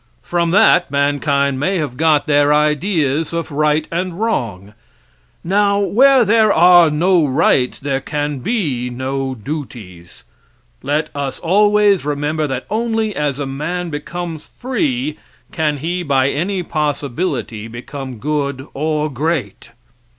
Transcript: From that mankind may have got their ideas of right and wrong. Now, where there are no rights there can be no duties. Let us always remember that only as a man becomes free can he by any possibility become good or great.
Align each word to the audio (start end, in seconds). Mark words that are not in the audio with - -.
From 0.23 0.49
that 0.49 0.89
mankind 0.89 1.59
may 1.59 1.77
have 1.77 1.95
got 1.95 2.25
their 2.25 2.51
ideas 2.51 3.33
of 3.33 3.51
right 3.51 3.87
and 3.91 4.19
wrong. 4.19 4.73
Now, 5.43 5.77
where 5.77 6.25
there 6.25 6.51
are 6.51 6.89
no 6.89 7.23
rights 7.27 7.79
there 7.79 8.01
can 8.01 8.39
be 8.39 8.89
no 8.89 9.35
duties. 9.35 10.23
Let 10.81 11.11
us 11.15 11.39
always 11.41 12.03
remember 12.03 12.47
that 12.47 12.65
only 12.71 13.15
as 13.15 13.37
a 13.37 13.45
man 13.45 13.91
becomes 13.91 14.43
free 14.47 15.19
can 15.51 15.77
he 15.77 16.01
by 16.01 16.29
any 16.31 16.63
possibility 16.63 17.67
become 17.67 18.17
good 18.17 18.65
or 18.73 19.07
great. 19.07 19.69